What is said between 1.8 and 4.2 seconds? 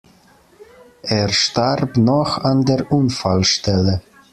noch an der Unfallstelle.